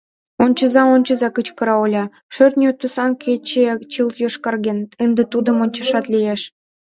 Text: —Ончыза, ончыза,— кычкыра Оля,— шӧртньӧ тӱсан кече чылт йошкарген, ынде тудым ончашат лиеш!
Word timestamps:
—Ончыза, 0.43 0.83
ончыза,— 0.95 1.27
кычкыра 1.35 1.75
Оля,— 1.83 2.05
шӧртньӧ 2.35 2.69
тӱсан 2.79 3.11
кече 3.23 3.67
чылт 3.91 4.15
йошкарген, 4.23 4.79
ынде 5.03 5.23
тудым 5.31 5.57
ончашат 5.63 6.05
лиеш! 6.13 6.41